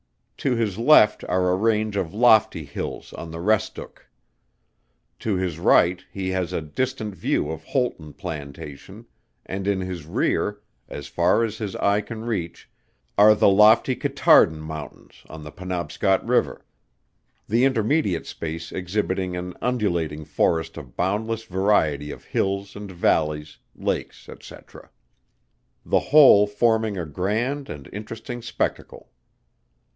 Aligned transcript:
To 0.39 0.55
his 0.55 0.79
left 0.79 1.23
are 1.25 1.51
a 1.51 1.55
range 1.55 1.95
of 1.95 2.11
lofty 2.15 2.65
hills 2.65 3.13
on 3.13 3.29
the 3.29 3.37
Restook; 3.39 4.09
to 5.19 5.35
his 5.35 5.59
right 5.59 6.03
he 6.11 6.29
has 6.29 6.51
a 6.51 6.61
distant 6.63 7.13
view 7.13 7.51
of 7.51 7.63
Houlton 7.63 8.13
plantation, 8.13 9.05
and 9.45 9.67
in 9.67 9.81
his 9.81 10.07
rear, 10.07 10.59
as 10.89 11.05
far 11.07 11.43
as 11.43 11.59
his 11.59 11.75
eye 11.75 12.01
can 12.01 12.25
reach, 12.25 12.67
are 13.15 13.35
the 13.35 13.47
lofty 13.47 13.95
Catardhan 13.95 14.59
Mountains 14.61 15.21
on 15.29 15.43
the 15.43 15.51
Penobscot 15.51 16.25
river; 16.25 16.65
the 17.47 17.63
intermediate 17.63 18.25
space 18.25 18.71
exhibiting 18.71 19.37
an 19.37 19.53
undulating 19.61 20.25
forest 20.25 20.77
of 20.77 20.95
boundless 20.97 21.43
variety 21.43 22.09
of 22.09 22.23
hills 22.25 22.75
and 22.75 22.91
vallies, 22.91 23.59
lakes, 23.75 24.27
&c. 24.41 24.55
The 25.85 25.99
whole 25.99 26.47
forming 26.47 26.97
a 26.97 27.05
grand 27.05 27.69
and 27.69 27.87
interesting 27.93 28.41
spectacle. 28.41 29.11